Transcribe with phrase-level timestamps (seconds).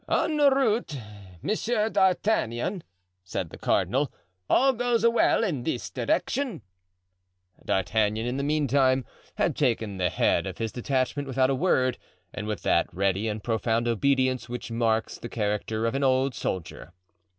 [0.09, 0.97] "En route,
[1.43, 2.81] Monsieur d'Artagnan,"
[3.23, 4.11] said the cardinal;
[4.49, 6.63] "all goes well in this direction."
[7.63, 11.99] D'Artagnan, in the meantime, had taken the head of his detachment without a word
[12.33, 16.93] and with that ready and profound obedience which marks the character of an old soldier.